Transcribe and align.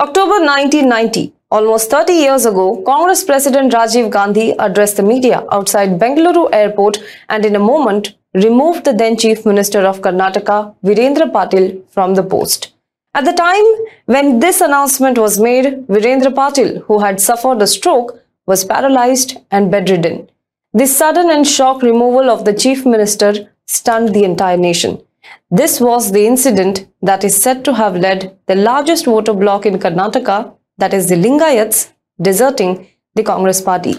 October 0.00 0.38
1990, 0.38 1.32
almost 1.50 1.90
30 1.90 2.12
years 2.12 2.46
ago, 2.46 2.80
Congress 2.86 3.24
President 3.24 3.72
Rajiv 3.72 4.10
Gandhi 4.12 4.52
addressed 4.60 4.96
the 4.96 5.02
media 5.02 5.44
outside 5.50 5.98
Bengaluru 5.98 6.48
airport 6.52 6.98
and 7.28 7.44
in 7.44 7.56
a 7.56 7.58
moment 7.58 8.14
removed 8.32 8.84
the 8.84 8.92
then 8.92 9.16
Chief 9.16 9.44
Minister 9.44 9.80
of 9.80 10.00
Karnataka, 10.00 10.76
Veerendra 10.84 11.32
Patil, 11.32 11.82
from 11.90 12.14
the 12.14 12.22
post. 12.22 12.74
At 13.12 13.24
the 13.24 13.32
time 13.32 13.64
when 14.04 14.38
this 14.38 14.60
announcement 14.60 15.18
was 15.18 15.40
made, 15.40 15.88
Veerendra 15.88 16.32
Patil, 16.32 16.80
who 16.84 17.00
had 17.00 17.20
suffered 17.20 17.60
a 17.60 17.66
stroke, 17.66 18.22
was 18.46 18.64
paralyzed 18.64 19.36
and 19.50 19.68
bedridden. 19.68 20.30
This 20.72 20.96
sudden 20.96 21.28
and 21.28 21.44
shock 21.44 21.82
removal 21.82 22.30
of 22.30 22.44
the 22.44 22.54
Chief 22.54 22.86
Minister 22.86 23.50
stunned 23.66 24.14
the 24.14 24.22
entire 24.22 24.56
nation. 24.56 25.02
This 25.50 25.80
was 25.80 26.12
the 26.12 26.26
incident 26.26 26.86
that 27.02 27.24
is 27.24 27.40
said 27.40 27.64
to 27.64 27.74
have 27.74 27.96
led 27.96 28.38
the 28.46 28.54
largest 28.54 29.06
voter 29.06 29.32
bloc 29.32 29.66
in 29.66 29.78
Karnataka, 29.78 30.54
that 30.78 30.94
is 30.94 31.08
the 31.08 31.16
Lingayats, 31.16 31.92
deserting 32.20 32.86
the 33.14 33.22
Congress 33.22 33.60
party. 33.60 33.94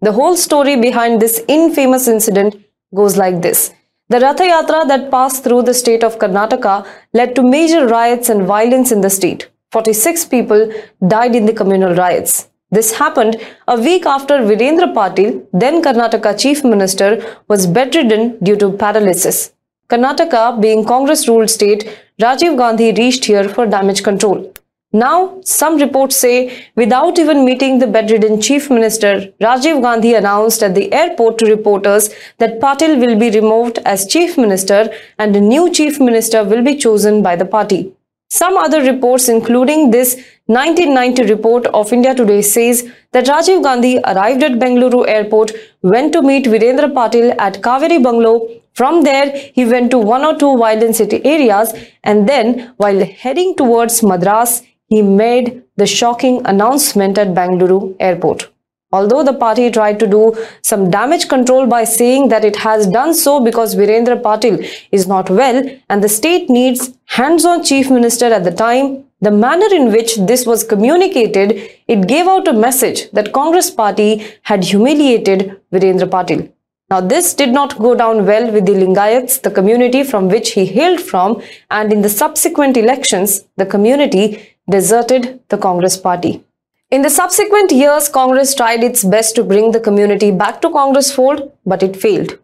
The 0.00 0.12
whole 0.12 0.36
story 0.36 0.76
behind 0.76 1.20
this 1.22 1.42
infamous 1.48 2.08
incident 2.08 2.56
goes 2.94 3.16
like 3.16 3.40
this. 3.40 3.72
The 4.10 4.20
Ratha 4.20 4.42
Yatra 4.42 4.86
that 4.88 5.10
passed 5.10 5.44
through 5.44 5.62
the 5.62 5.72
state 5.72 6.04
of 6.04 6.18
Karnataka 6.18 6.86
led 7.14 7.34
to 7.36 7.42
major 7.42 7.86
riots 7.86 8.28
and 8.28 8.46
violence 8.46 8.92
in 8.92 9.00
the 9.00 9.08
state. 9.08 9.48
46 9.72 10.26
people 10.26 10.70
died 11.08 11.34
in 11.34 11.46
the 11.46 11.54
communal 11.54 11.94
riots. 11.94 12.50
This 12.70 12.92
happened 12.92 13.40
a 13.66 13.80
week 13.80 14.04
after 14.04 14.34
Veerendra 14.40 14.92
Patil, 14.92 15.46
then 15.54 15.82
Karnataka 15.82 16.38
Chief 16.38 16.62
Minister, 16.64 17.10
was 17.48 17.66
bedridden 17.66 18.38
due 18.42 18.56
to 18.56 18.70
paralysis. 18.72 19.53
Karnataka, 19.88 20.60
being 20.60 20.84
Congress-ruled 20.84 21.50
state, 21.50 21.98
Rajiv 22.20 22.56
Gandhi 22.56 22.92
reached 22.92 23.24
here 23.26 23.48
for 23.48 23.66
damage 23.66 24.02
control. 24.02 24.50
Now, 24.92 25.40
some 25.42 25.76
reports 25.78 26.16
say, 26.16 26.66
without 26.76 27.18
even 27.18 27.44
meeting 27.44 27.80
the 27.80 27.86
bedridden 27.88 28.40
chief 28.40 28.70
minister, 28.70 29.32
Rajiv 29.40 29.82
Gandhi 29.82 30.14
announced 30.14 30.62
at 30.62 30.74
the 30.74 30.92
airport 30.92 31.38
to 31.38 31.46
reporters 31.46 32.14
that 32.38 32.60
Patil 32.60 33.00
will 33.00 33.18
be 33.18 33.30
removed 33.30 33.80
as 33.84 34.06
chief 34.06 34.38
minister 34.38 34.90
and 35.18 35.34
a 35.34 35.40
new 35.40 35.70
chief 35.72 35.98
minister 35.98 36.44
will 36.44 36.62
be 36.62 36.76
chosen 36.76 37.22
by 37.22 37.34
the 37.34 37.44
party. 37.44 37.92
Some 38.30 38.56
other 38.56 38.82
reports, 38.82 39.28
including 39.28 39.90
this 39.90 40.14
1990 40.46 41.24
report 41.24 41.66
of 41.66 41.92
India 41.92 42.14
Today, 42.14 42.40
says 42.40 42.88
that 43.12 43.26
Rajiv 43.26 43.62
Gandhi 43.62 43.98
arrived 43.98 44.44
at 44.44 44.52
Bengaluru 44.52 45.06
airport, 45.08 45.52
went 45.82 46.12
to 46.12 46.22
meet 46.22 46.46
Veerendra 46.46 46.92
Patil 46.92 47.34
at 47.38 47.60
Kaveri 47.60 48.02
Bungalow. 48.02 48.48
From 48.74 49.02
there, 49.02 49.30
he 49.54 49.64
went 49.64 49.92
to 49.92 49.98
one 49.98 50.24
or 50.24 50.36
two 50.36 50.56
violent 50.56 50.96
city 50.96 51.24
areas 51.24 51.72
and 52.02 52.28
then, 52.28 52.72
while 52.76 53.04
heading 53.04 53.54
towards 53.54 54.02
Madras, 54.02 54.62
he 54.86 55.00
made 55.00 55.62
the 55.76 55.86
shocking 55.86 56.44
announcement 56.44 57.16
at 57.16 57.34
Bangalore 57.34 57.94
airport. 58.00 58.50
Although 58.92 59.24
the 59.24 59.32
party 59.32 59.70
tried 59.70 59.98
to 60.00 60.06
do 60.06 60.36
some 60.62 60.90
damage 60.90 61.28
control 61.28 61.66
by 61.66 61.82
saying 61.84 62.28
that 62.28 62.44
it 62.44 62.56
has 62.56 62.86
done 62.86 63.12
so 63.12 63.40
because 63.40 63.74
Veerendra 63.74 64.20
Patil 64.20 64.64
is 64.92 65.06
not 65.08 65.30
well 65.30 65.64
and 65.88 66.02
the 66.02 66.08
state 66.08 66.48
needs 66.48 66.96
hands-on 67.06 67.64
chief 67.64 67.90
minister 67.90 68.26
at 68.26 68.44
the 68.44 68.52
time, 68.52 69.04
the 69.20 69.32
manner 69.32 69.66
in 69.72 69.90
which 69.90 70.16
this 70.16 70.46
was 70.46 70.62
communicated, 70.62 71.70
it 71.88 72.06
gave 72.06 72.26
out 72.26 72.46
a 72.46 72.52
message 72.52 73.10
that 73.12 73.32
Congress 73.32 73.70
party 73.70 74.24
had 74.42 74.62
humiliated 74.62 75.60
Veerendra 75.72 76.08
Patil. 76.08 76.52
Now, 76.90 77.00
this 77.00 77.34
did 77.34 77.50
not 77.50 77.78
go 77.78 77.94
down 77.94 78.26
well 78.26 78.50
with 78.52 78.66
the 78.66 78.72
Lingayats, 78.72 79.40
the 79.40 79.50
community 79.50 80.04
from 80.04 80.28
which 80.28 80.52
he 80.52 80.66
hailed 80.66 81.00
from, 81.00 81.42
and 81.70 81.92
in 81.92 82.02
the 82.02 82.10
subsequent 82.10 82.76
elections, 82.76 83.44
the 83.56 83.64
community 83.64 84.54
deserted 84.68 85.40
the 85.48 85.56
Congress 85.58 85.96
party. 85.96 86.44
In 86.90 87.02
the 87.02 87.10
subsequent 87.10 87.72
years, 87.72 88.08
Congress 88.08 88.54
tried 88.54 88.84
its 88.84 89.02
best 89.02 89.34
to 89.36 89.42
bring 89.42 89.72
the 89.72 89.80
community 89.80 90.30
back 90.30 90.60
to 90.60 90.70
Congress 90.70 91.10
fold, 91.10 91.52
but 91.64 91.82
it 91.82 91.96
failed. 91.96 92.38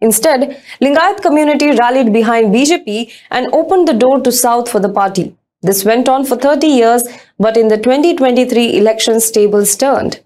Instead, 0.00 0.62
Lingayat 0.82 1.22
community 1.22 1.70
rallied 1.72 2.12
behind 2.12 2.54
BJP 2.54 3.10
and 3.30 3.52
opened 3.54 3.88
the 3.88 3.94
door 3.94 4.20
to 4.20 4.30
South 4.30 4.70
for 4.70 4.78
the 4.78 4.90
party. 4.90 5.34
This 5.62 5.84
went 5.86 6.08
on 6.08 6.26
for 6.26 6.36
30 6.36 6.66
years, 6.66 7.02
but 7.38 7.56
in 7.56 7.68
the 7.68 7.78
2023 7.78 8.76
elections, 8.76 9.30
tables 9.30 9.74
turned. 9.74 10.20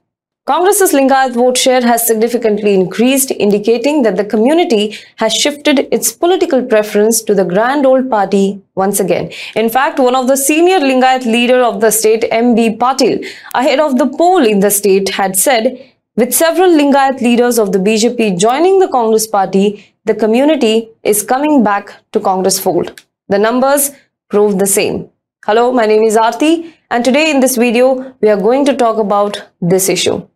Congress's 0.51 0.93
Lingayat 0.93 1.35
vote 1.35 1.57
share 1.57 1.81
has 1.81 2.05
significantly 2.05 2.75
increased, 2.75 3.31
indicating 3.31 4.03
that 4.03 4.17
the 4.17 4.25
community 4.25 4.99
has 5.15 5.33
shifted 5.33 5.87
its 5.93 6.11
political 6.11 6.61
preference 6.65 7.23
to 7.23 7.37
the 7.37 7.45
grand 7.45 7.87
old 7.87 8.11
party 8.11 8.61
once 8.75 8.99
again. 8.99 9.31
In 9.55 9.69
fact, 9.69 10.01
one 10.01 10.17
of 10.17 10.27
the 10.27 10.37
senior 10.37 10.81
Lingayat 10.81 11.25
leader 11.25 11.61
of 11.63 11.81
the 11.81 11.93
state, 11.93 12.25
M.B. 12.33 12.79
Patil, 12.79 13.25
ahead 13.55 13.79
of 13.79 13.97
the 13.99 14.09
poll 14.09 14.45
in 14.45 14.59
the 14.59 14.73
state, 14.73 15.11
had 15.11 15.37
said, 15.37 15.79
with 16.17 16.35
several 16.35 16.71
Lingayat 16.71 17.21
leaders 17.21 17.57
of 17.57 17.71
the 17.71 17.79
BJP 17.79 18.37
joining 18.37 18.81
the 18.81 18.89
Congress 18.89 19.29
party, 19.29 19.95
the 20.05 20.17
community 20.17 20.89
is 21.05 21.23
coming 21.23 21.63
back 21.63 21.95
to 22.11 22.19
Congress 22.19 22.59
fold. 22.59 23.01
The 23.29 23.39
numbers 23.39 23.93
prove 24.29 24.59
the 24.59 24.67
same. 24.67 25.11
Hello, 25.47 25.71
my 25.71 25.87
name 25.87 26.03
is 26.03 26.17
Aarti 26.17 26.75
and 26.91 27.05
today 27.05 27.31
in 27.31 27.39
this 27.39 27.57
video, 27.57 28.17
we 28.21 28.29
are 28.29 28.37
going 28.37 28.65
to 28.65 28.77
talk 28.77 28.99
about 28.99 29.45
this 29.61 29.89
issue. 29.89 30.27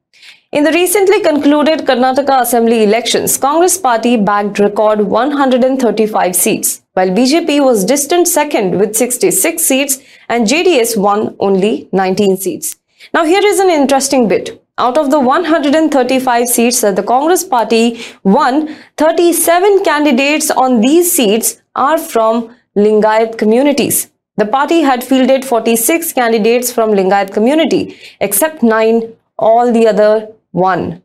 In 0.54 0.62
the 0.62 0.70
recently 0.70 1.20
concluded 1.20 1.80
Karnataka 1.80 2.42
Assembly 2.42 2.84
elections, 2.84 3.36
Congress 3.36 3.76
party 3.76 4.16
bagged 4.16 4.60
record 4.60 5.00
135 5.00 6.36
seats, 6.36 6.82
while 6.92 7.08
BJP 7.08 7.64
was 7.64 7.84
distant 7.84 8.28
second 8.28 8.78
with 8.78 8.94
66 8.94 9.60
seats 9.60 9.98
and 10.28 10.46
JDS 10.46 10.96
won 10.96 11.34
only 11.40 11.88
19 11.90 12.36
seats. 12.36 12.76
Now 13.12 13.24
here 13.24 13.44
is 13.44 13.58
an 13.58 13.68
interesting 13.68 14.28
bit. 14.28 14.62
Out 14.78 14.96
of 14.96 15.10
the 15.10 15.18
135 15.18 16.46
seats 16.46 16.82
that 16.82 16.94
the 16.94 17.02
Congress 17.02 17.42
party 17.42 17.98
won, 18.22 18.76
37 18.96 19.82
candidates 19.82 20.52
on 20.52 20.80
these 20.80 21.10
seats 21.10 21.60
are 21.74 21.98
from 21.98 22.54
Lingayat 22.76 23.38
communities. 23.38 24.08
The 24.36 24.46
party 24.46 24.82
had 24.82 25.02
fielded 25.02 25.44
46 25.44 26.12
candidates 26.12 26.72
from 26.72 26.90
Lingayat 26.92 27.32
community, 27.32 27.96
except 28.20 28.62
9 28.62 29.16
all 29.36 29.72
the 29.72 29.88
other 29.88 30.28
won. 30.54 31.02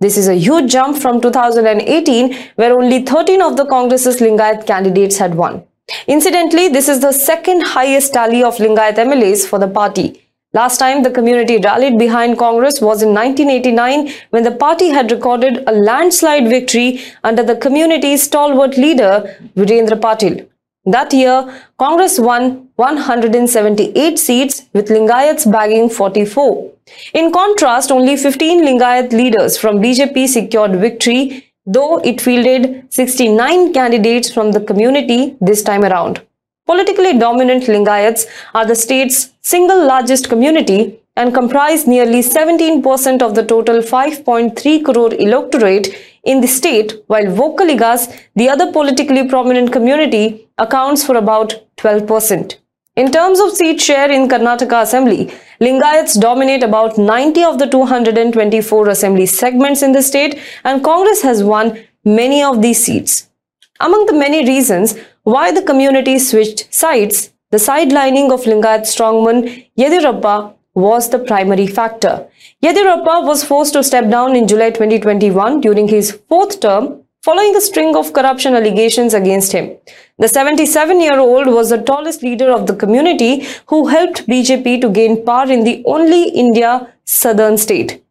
This 0.00 0.16
is 0.16 0.28
a 0.28 0.34
huge 0.34 0.72
jump 0.72 0.96
from 0.96 1.20
2018 1.20 2.34
where 2.56 2.72
only 2.72 3.04
13 3.04 3.42
of 3.42 3.56
the 3.56 3.66
Congress's 3.66 4.20
Lingayat 4.20 4.66
candidates 4.66 5.18
had 5.18 5.34
won. 5.34 5.62
Incidentally, 6.06 6.68
this 6.68 6.88
is 6.88 7.00
the 7.00 7.12
second 7.12 7.60
highest 7.62 8.12
tally 8.14 8.42
of 8.42 8.56
Lingayat 8.56 8.94
MLAs 8.94 9.46
for 9.46 9.58
the 9.58 9.68
party. 9.68 10.22
Last 10.54 10.78
time 10.78 11.02
the 11.02 11.10
community 11.10 11.58
rallied 11.58 11.98
behind 11.98 12.38
Congress 12.38 12.80
was 12.80 13.02
in 13.02 13.14
1989 13.14 14.12
when 14.30 14.42
the 14.44 14.50
party 14.50 14.88
had 14.90 15.10
recorded 15.10 15.64
a 15.66 15.72
landslide 15.72 16.48
victory 16.48 17.00
under 17.24 17.42
the 17.42 17.56
community's 17.56 18.22
stalwart 18.24 18.76
leader 18.76 19.36
Veerendra 19.56 19.98
Patil. 19.98 20.46
That 20.84 21.12
year, 21.12 21.62
Congress 21.78 22.18
won 22.18 22.68
178 22.74 24.18
seats 24.18 24.64
with 24.72 24.88
Lingayats 24.88 25.50
bagging 25.50 25.88
44. 25.88 26.72
In 27.14 27.30
contrast, 27.32 27.92
only 27.92 28.16
15 28.16 28.64
Lingayat 28.64 29.12
leaders 29.12 29.56
from 29.56 29.76
BJP 29.76 30.26
secured 30.26 30.74
victory, 30.80 31.52
though 31.64 31.98
it 31.98 32.20
fielded 32.20 32.92
69 32.92 33.72
candidates 33.72 34.32
from 34.32 34.50
the 34.50 34.60
community 34.60 35.36
this 35.40 35.62
time 35.62 35.84
around. 35.84 36.20
Politically 36.66 37.16
dominant 37.16 37.64
Lingayats 37.64 38.26
are 38.52 38.66
the 38.66 38.74
state's 38.74 39.30
single 39.40 39.86
largest 39.86 40.28
community 40.28 40.98
and 41.14 41.32
comprise 41.32 41.86
nearly 41.86 42.22
17% 42.22 43.22
of 43.22 43.36
the 43.36 43.44
total 43.44 43.82
5.3 43.82 44.84
crore 44.84 45.14
electorate 45.14 45.94
in 46.24 46.40
the 46.40 46.46
state, 46.48 47.02
while 47.06 47.24
Vokkaligas, 47.24 48.08
the 48.36 48.48
other 48.48 48.70
politically 48.72 49.28
prominent 49.28 49.72
community, 49.72 50.48
accounts 50.58 51.04
for 51.04 51.16
about 51.16 51.54
12%. 51.76 52.56
In 52.94 53.10
terms 53.10 53.40
of 53.40 53.52
seat 53.52 53.80
share 53.80 54.10
in 54.10 54.28
Karnataka 54.28 54.82
Assembly, 54.82 55.32
Lingayats 55.60 56.20
dominate 56.20 56.62
about 56.62 56.98
90 56.98 57.42
of 57.44 57.58
the 57.58 57.66
224 57.66 58.88
assembly 58.88 59.24
segments 59.26 59.82
in 59.82 59.92
the 59.92 60.02
state 60.02 60.38
and 60.64 60.84
Congress 60.84 61.22
has 61.22 61.42
won 61.42 61.82
many 62.04 62.42
of 62.42 62.60
these 62.60 62.84
seats. 62.84 63.30
Among 63.80 64.06
the 64.06 64.12
many 64.12 64.46
reasons 64.46 64.94
why 65.22 65.52
the 65.52 65.62
community 65.62 66.18
switched 66.18 66.72
sides, 66.72 67.32
the 67.50 67.56
sidelining 67.56 68.30
of 68.30 68.42
Lingayat 68.42 68.82
strongman 68.82 69.66
Yediyurappa 69.78 70.54
was 70.74 71.10
the 71.10 71.18
primary 71.18 71.66
factor. 71.66 72.26
Yediyurappa 72.62 73.26
was 73.26 73.44
forced 73.44 73.74
to 73.74 73.82
step 73.82 74.08
down 74.10 74.34
in 74.34 74.48
July 74.48 74.70
2021 74.70 75.60
during 75.60 75.88
his 75.88 76.12
fourth 76.28 76.60
term 76.60 77.02
following 77.22 77.54
a 77.54 77.60
string 77.60 77.94
of 77.94 78.12
corruption 78.12 78.54
allegations 78.54 79.14
against 79.14 79.52
him. 79.52 79.76
The 80.18 80.26
77-year-old 80.26 81.46
was 81.46 81.70
the 81.70 81.82
tallest 81.82 82.22
leader 82.22 82.50
of 82.50 82.66
the 82.66 82.74
community 82.74 83.46
who 83.66 83.86
helped 83.86 84.26
BJP 84.26 84.80
to 84.80 84.90
gain 84.90 85.24
power 85.24 85.50
in 85.50 85.62
the 85.62 85.82
only 85.86 86.30
India 86.30 86.92
southern 87.04 87.58
state. 87.58 88.02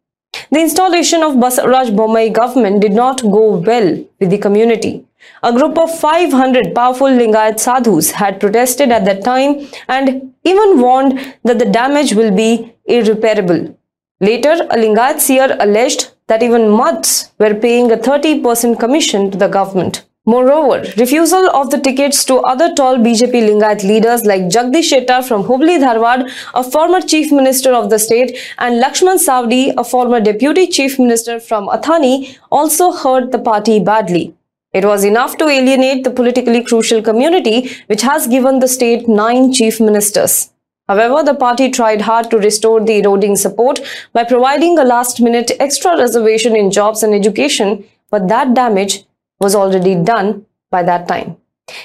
The 0.52 0.60
installation 0.60 1.22
of 1.22 1.36
Basavaraj 1.36 1.96
Bommai 1.96 2.30
government 2.30 2.82
did 2.82 2.92
not 2.92 3.22
go 3.22 3.56
well 3.56 4.04
with 4.20 4.28
the 4.28 4.36
community. 4.36 5.02
A 5.42 5.50
group 5.50 5.78
of 5.78 5.98
500 5.98 6.74
powerful 6.74 7.06
Lingayat 7.06 7.58
sadhus 7.58 8.10
had 8.10 8.38
protested 8.38 8.92
at 8.92 9.06
that 9.06 9.24
time 9.24 9.66
and 9.88 10.34
even 10.44 10.78
warned 10.78 11.36
that 11.44 11.58
the 11.58 11.64
damage 11.64 12.12
will 12.12 12.36
be 12.36 12.74
irreparable. 12.84 13.74
Later, 14.20 14.52
a 14.68 14.76
Lingayat 14.76 15.20
seer 15.20 15.56
alleged 15.58 16.10
that 16.26 16.42
even 16.42 16.68
mutts 16.68 17.32
were 17.38 17.54
paying 17.54 17.90
a 17.90 17.96
30% 17.96 18.78
commission 18.78 19.30
to 19.30 19.38
the 19.38 19.48
government. 19.48 20.04
Moreover, 20.24 20.84
refusal 20.98 21.48
of 21.50 21.70
the 21.70 21.78
tickets 21.78 22.24
to 22.26 22.36
other 22.42 22.72
tall 22.74 22.96
BJP 22.96 23.32
Lingayat 23.32 23.82
leaders 23.82 24.24
like 24.24 24.42
Jagdish 24.42 24.92
Shettar 24.92 25.26
from 25.26 25.42
Hubli 25.42 25.80
Dharwad, 25.80 26.30
a 26.54 26.62
former 26.62 27.00
chief 27.00 27.32
minister 27.32 27.72
of 27.74 27.90
the 27.90 27.98
state, 27.98 28.38
and 28.58 28.80
Lakshman 28.80 29.18
Savdi, 29.18 29.74
a 29.76 29.82
former 29.82 30.20
deputy 30.20 30.68
chief 30.68 30.96
minister 30.96 31.40
from 31.40 31.66
Athani, 31.66 32.38
also 32.52 32.92
hurt 32.92 33.32
the 33.32 33.40
party 33.40 33.80
badly. 33.80 34.32
It 34.72 34.84
was 34.84 35.02
enough 35.02 35.36
to 35.38 35.48
alienate 35.48 36.04
the 36.04 36.12
politically 36.12 36.62
crucial 36.62 37.02
community, 37.02 37.72
which 37.88 38.02
has 38.02 38.28
given 38.28 38.60
the 38.60 38.68
state 38.68 39.08
nine 39.08 39.52
chief 39.52 39.80
ministers. 39.80 40.50
However, 40.86 41.24
the 41.24 41.34
party 41.34 41.68
tried 41.68 42.02
hard 42.02 42.30
to 42.30 42.38
restore 42.38 42.80
the 42.80 42.98
eroding 43.00 43.34
support 43.34 43.80
by 44.12 44.22
providing 44.22 44.78
a 44.78 44.84
last-minute 44.84 45.50
extra 45.58 45.98
reservation 45.98 46.54
in 46.54 46.70
jobs 46.70 47.02
and 47.02 47.12
education, 47.12 47.84
but 48.08 48.28
that 48.28 48.54
damage 48.54 49.04
was 49.42 49.54
already 49.54 49.94
done 49.94 50.46
by 50.70 50.82
that 50.82 51.06
time. 51.08 51.36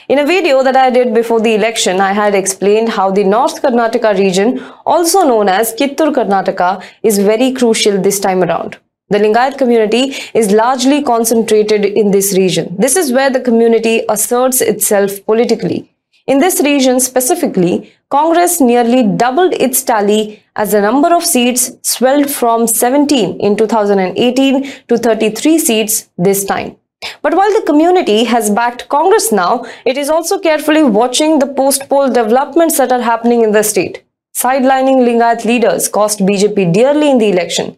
In 0.10 0.20
a 0.20 0.26
video 0.26 0.64
that 0.64 0.76
I 0.76 0.90
did 0.90 1.14
before 1.14 1.40
the 1.42 1.54
election, 1.56 2.02
I 2.02 2.12
had 2.12 2.36
explained 2.36 2.90
how 2.90 3.12
the 3.12 3.24
North 3.24 3.62
Karnataka 3.62 4.18
region, 4.18 4.60
also 4.86 5.24
known 5.28 5.50
as 5.50 5.74
Kittur 5.74 6.14
Karnataka, 6.14 6.84
is 7.04 7.20
very 7.20 7.52
crucial 7.52 8.02
this 8.02 8.20
time 8.20 8.44
around. 8.44 8.78
The 9.10 9.20
Lingayat 9.20 9.58
community 9.58 10.16
is 10.34 10.52
largely 10.52 11.02
concentrated 11.02 11.86
in 11.86 12.12
this 12.12 12.38
region. 12.38 12.76
This 12.78 12.98
is 12.98 13.14
where 13.14 13.30
the 13.30 13.40
community 13.40 14.02
asserts 14.10 14.60
itself 14.62 15.26
politically. 15.26 15.90
In 16.26 16.40
this 16.40 16.60
region 16.62 17.00
specifically, 17.00 17.94
Congress 18.10 18.60
nearly 18.60 19.04
doubled 19.04 19.54
its 19.54 19.82
tally 19.82 20.44
as 20.58 20.74
the 20.74 20.82
number 20.82 21.14
of 21.14 21.24
seats 21.24 21.72
swelled 21.84 22.30
from 22.30 22.68
17 22.68 23.40
in 23.40 23.56
2018 23.56 24.70
to 24.90 24.98
33 24.98 25.58
seats 25.60 26.10
this 26.18 26.44
time. 26.44 26.76
But 27.22 27.36
while 27.36 27.52
the 27.54 27.64
community 27.66 28.24
has 28.24 28.50
backed 28.50 28.90
Congress 28.90 29.32
now, 29.32 29.66
it 29.86 29.98
is 29.98 30.10
also 30.10 30.40
carefully 30.40 30.84
watching 30.84 31.40
the 31.40 31.48
post-poll 31.48 32.10
developments 32.10 32.78
that 32.78 32.92
are 32.92 33.02
happening 33.02 33.44
in 33.44 33.52
the 33.52 33.64
state. 33.64 34.04
Sidelining 34.36 35.04
Lingayat 35.06 35.46
leaders 35.46 35.88
cost 35.88 36.20
BJP 36.20 36.74
dearly 36.74 37.10
in 37.10 37.18
the 37.18 37.30
election. 37.30 37.78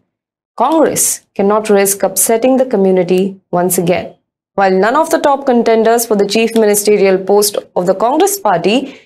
Congress 0.58 1.26
cannot 1.36 1.70
risk 1.70 2.04
upsetting 2.04 2.58
the 2.58 2.66
community 2.66 3.40
once 3.50 3.78
again. 3.78 4.16
While 4.56 4.78
none 4.78 4.96
of 4.96 5.10
the 5.10 5.20
top 5.20 5.46
contenders 5.46 6.06
for 6.06 6.18
the 6.18 6.28
chief 6.28 6.54
ministerial 6.54 7.18
post 7.18 7.58
of 7.76 7.86
the 7.86 7.96
Congress 7.96 8.38
party 8.38 9.00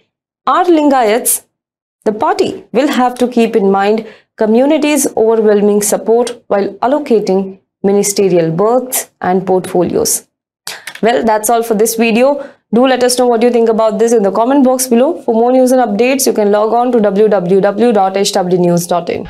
are 0.48 0.66
Lingayats, 0.66 1.45
the 2.06 2.12
party 2.12 2.66
will 2.71 2.88
have 2.88 3.16
to 3.19 3.27
keep 3.27 3.56
in 3.56 3.71
mind 3.71 4.07
community's 4.36 5.06
overwhelming 5.16 5.81
support 5.83 6.44
while 6.48 6.74
allocating 6.88 7.59
ministerial 7.83 8.51
berths 8.51 9.12
and 9.21 9.45
portfolios. 9.45 10.27
Well, 11.01 11.24
that's 11.24 11.50
all 11.50 11.63
for 11.63 11.75
this 11.75 11.95
video. 11.95 12.50
Do 12.74 12.88
let 12.88 13.03
us 13.03 13.19
know 13.19 13.27
what 13.27 13.44
you 13.44 13.51
think 13.51 13.69
about 13.69 14.00
this 14.00 14.13
in 14.13 14.24
the 14.24 14.31
comment 14.31 14.63
box 14.63 14.88
below. 14.88 15.21
For 15.24 15.35
more 15.35 15.51
news 15.51 15.71
and 15.71 15.81
updates, 15.81 16.25
you 16.25 16.33
can 16.33 16.51
log 16.51 16.74
on 16.74 16.91
to 16.94 16.97
www.hwnews.in. 17.00 19.27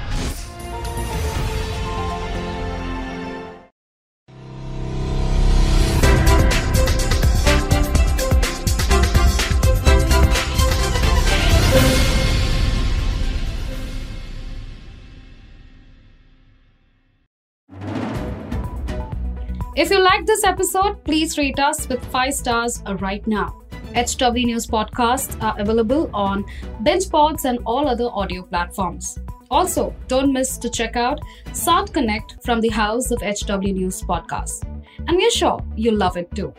If 19.75 19.89
you 19.89 19.99
like 19.99 20.27
this 20.27 20.43
episode, 20.43 21.03
please 21.03 21.35
rate 21.35 21.57
us 21.57 21.89
with 21.89 22.05
5 22.11 22.33
stars 22.35 22.83
right 22.99 23.25
now. 23.25 23.59
HW 23.95 24.45
News 24.45 24.67
podcasts 24.67 25.41
are 25.41 25.59
available 25.59 26.11
on 26.13 26.45
BenchPods 26.83 27.45
and 27.45 27.57
all 27.65 27.87
other 27.87 28.07
audio 28.11 28.43
platforms. 28.43 29.17
Also, 29.49 29.95
don't 30.07 30.31
miss 30.31 30.59
to 30.59 30.69
check 30.69 30.95
out 30.95 31.19
South 31.53 31.91
Connect 31.91 32.35
from 32.43 32.61
the 32.61 32.69
House 32.69 33.09
of 33.09 33.19
HW 33.23 33.73
News 33.73 34.03
podcast. 34.03 34.63
And 35.07 35.17
we're 35.17 35.31
sure 35.31 35.59
you'll 35.75 35.97
love 35.97 36.17
it 36.17 36.29
too. 36.35 36.53